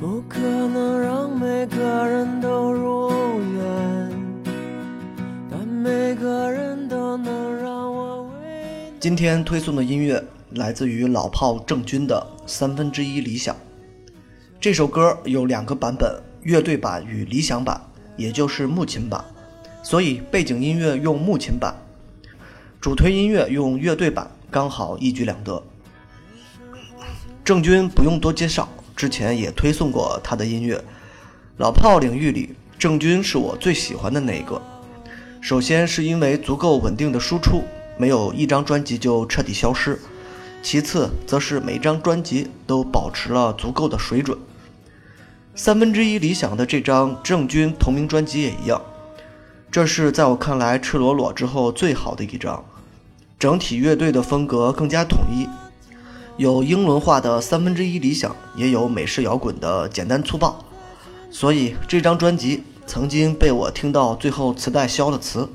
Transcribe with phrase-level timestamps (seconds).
[0.00, 3.10] 不可能让每个人都如
[3.52, 4.44] 愿，
[5.50, 10.22] 但每个人都能让我为今天推送的音乐
[10.52, 13.52] 来自于老炮郑钧的《三分之一理想》。
[14.60, 17.80] 这首歌有两个版本，乐队版与理想版，
[18.16, 19.24] 也就是木琴版，
[19.82, 21.74] 所以背景音乐用木琴版，
[22.80, 25.60] 主推音乐用乐队版，刚好一举两得。
[27.44, 30.82] 郑钧不用多介绍，之前也推送过他的音乐。
[31.58, 34.60] 老炮领域里，郑钧是我最喜欢的那一个。
[35.40, 37.62] 首先是因为足够稳定的输出，
[37.96, 39.94] 没有一张专辑就彻底消失；
[40.64, 44.36] 其次则是每张专辑都保持了足够的水准。
[45.54, 48.82] 三分之一理想的这张郑钧同名专辑也一样，
[49.70, 52.64] 这是在我看来赤裸裸之后最好的一张，
[53.38, 55.48] 整体乐队的风格更加统一，
[56.38, 60.64] 有英伦化的三分之一理想，也有美式摇滚的简单粗暴，
[61.30, 65.46] 所以这张专辑曾经被我听到最后磁带消了磁。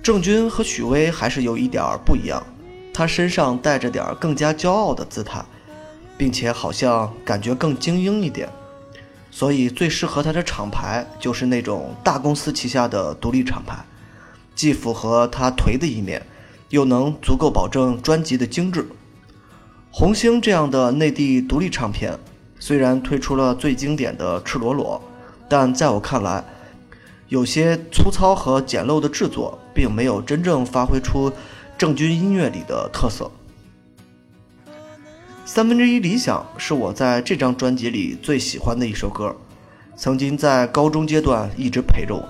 [0.00, 2.40] 郑钧和许巍还是有一点不一样，
[2.94, 5.44] 他身上带着点更加骄傲的姿态。
[6.18, 8.48] 并且好像感觉更精英一点，
[9.32, 13.84] 所以最适合他的厂牌就是那种大公司旗下的独立厂牌，
[14.54, 16.24] 既符合他颓的一面，
[16.68, 18.86] 又能足够保证专辑的精致。
[19.94, 22.18] 红星这样的内地独立唱片，
[22.58, 24.98] 虽然推出了最经典的《赤裸裸》，
[25.50, 26.42] 但在我看来，
[27.28, 31.30] 有些粗糙和简陋的制作，并没有真正发挥出
[31.76, 33.30] 郑钧音乐里的特色。
[35.44, 39.36] 三分之一理想是我在这张专辑里最喜欢的一首歌，
[39.94, 42.26] 曾经在高中阶段一直陪着我。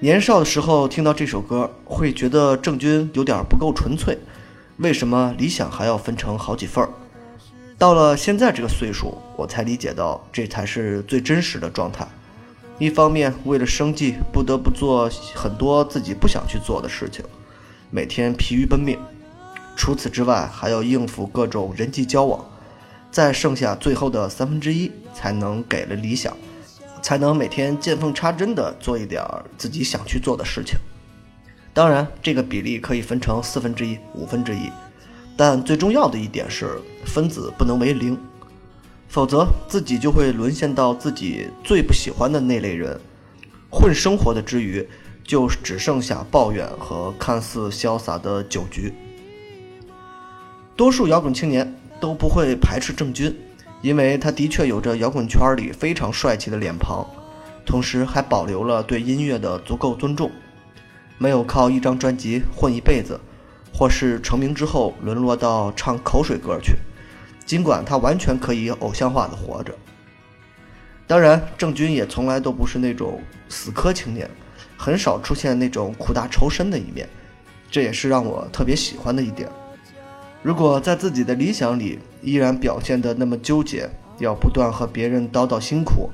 [0.00, 4.18] 年少的时候听到这首歌，会觉得郑钧有点不够纯粹，
[4.80, 6.88] 为什么理想还要分成好几份儿？
[7.76, 12.08] 到了现在这个岁数，我才理解到这才是最真实的状态。
[12.78, 17.22] 一方面为了生计不得不做很多自己不想去做的事情，
[17.90, 18.98] 每天疲于奔命。
[19.76, 22.42] 除此之外，还要应付各种人际交往，
[23.10, 26.34] 再剩下最后的三分之一，才能给了理想，
[27.02, 29.22] 才能每天见缝插针的做一点
[29.58, 30.78] 自己想去做的事情。
[31.80, 34.70] 当然，这个比例可以分成四分之一、五分之一，
[35.34, 38.18] 但最重要的一点是分子不能为零，
[39.08, 43.00] 否则自己就会沦陷到自己最不喜欢的那类人，
[43.70, 44.86] 混生活的之余，
[45.24, 48.92] 就只剩下抱怨和看似潇洒的酒局。
[50.76, 53.34] 多数摇滚青年都不会排斥郑钧，
[53.80, 57.06] 因为他的确有着摇滚圈里非常帅气的脸庞，
[57.64, 60.30] 同时还保留了对音乐的足够尊重，
[61.22, 63.20] 没有靠一张专辑混一辈子，
[63.74, 66.78] 或是成名之后沦落到唱口水歌去。
[67.44, 69.74] 尽管他完全可以偶像化的活着。
[71.06, 73.20] 当然，郑钧也从来都不是那种
[73.50, 74.30] 死磕青年，
[74.78, 77.06] 很少出现那种苦大仇深的一面，
[77.70, 79.46] 这也是让我特别喜欢的一点。
[80.42, 86.08] 如果在自己的理想里依然表现得那么纠结，要不断和别人叨叨辛苦，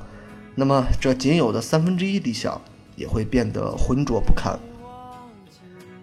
[0.57, 2.61] 那么这仅有的三分之一理想
[2.97, 4.59] 也会变得浑浊不堪。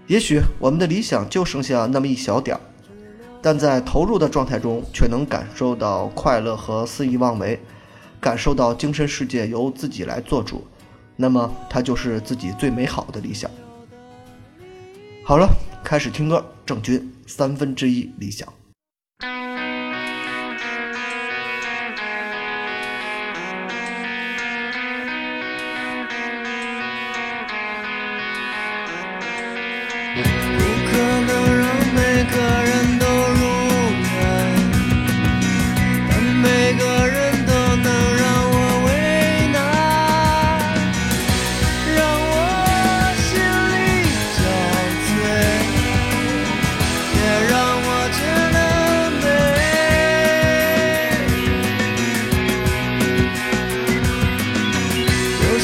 [0.08, 2.62] 也许我们的理想就剩下那么一小点儿，
[3.42, 7.60] 但在投入的状态中，却能感受到快乐和肆意妄为，
[8.20, 10.66] 感受到精神世界由自己来做主，
[11.16, 13.50] 那么它就是自己最美好的理想。
[15.24, 15.48] 好了，
[15.84, 17.10] 开始听歌，郑钧。
[17.26, 18.48] 三分之一理想。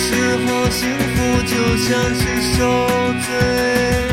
[0.09, 2.65] 时候幸福就像是受
[3.21, 4.08] 罪。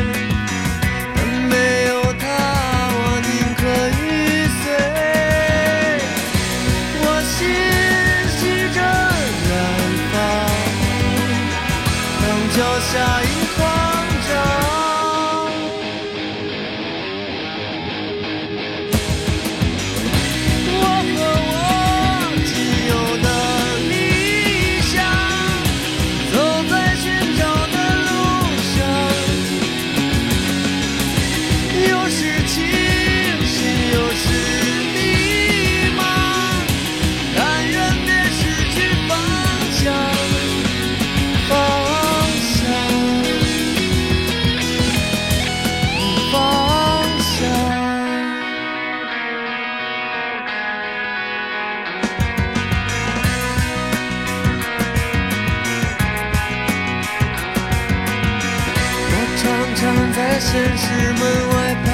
[60.36, 60.84] 在现实
[61.14, 61.88] 门外徘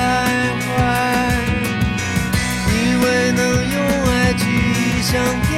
[0.67, 0.69] 徊
[2.75, 3.05] 以为
[3.37, 3.41] 能
[3.71, 3.77] 用
[4.11, 4.43] 爱去
[5.01, 5.13] 想
[5.43, 5.49] 天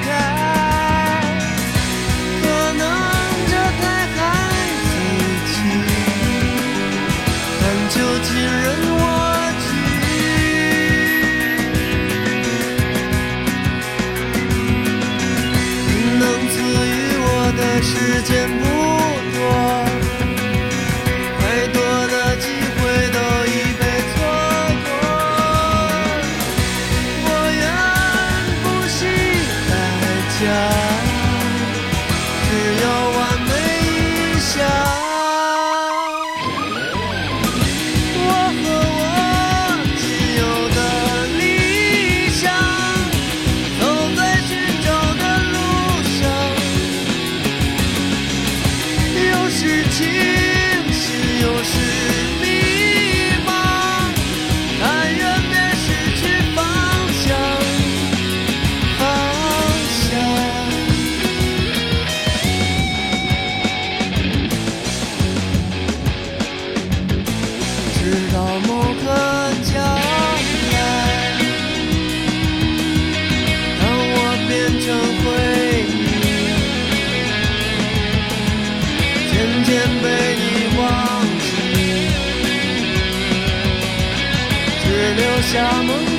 [0.00, 0.08] 开
[2.40, 2.80] 可能
[3.50, 3.52] 这
[3.82, 3.84] 太
[4.16, 4.18] 孩
[4.88, 4.90] 子
[5.46, 5.52] 气
[7.60, 7.94] 但就
[8.24, 8.64] 请任
[8.96, 8.98] 我
[9.60, 9.62] 去
[15.86, 16.54] 你能赐
[16.88, 16.90] 予
[17.20, 17.28] 我
[17.58, 17.92] 的时
[18.22, 18.62] 间不
[19.36, 19.71] 多。
[49.92, 50.31] Jesus.
[85.52, 86.11] summer